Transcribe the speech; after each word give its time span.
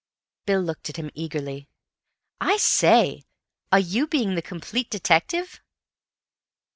Bill 0.47 0.61
looked 0.61 0.89
at 0.89 0.97
him 0.97 1.11
eagerly. 1.13 1.67
"I 2.39 2.57
say, 2.57 3.21
are 3.71 3.77
you 3.77 4.07
being 4.07 4.33
the 4.33 4.41
complete 4.41 4.89
detective?" 4.89 5.61